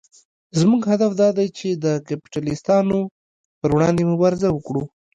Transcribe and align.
زموږ 0.59 0.81
هدف 0.91 1.11
دا 1.21 1.29
دی 1.37 1.47
چې 1.57 1.69
د 1.83 1.85
کپیټلېستانو 2.07 2.99
پر 3.59 3.69
وړاندې 3.75 4.03
مبارزه 4.11 4.47
وکړو. 4.51 4.83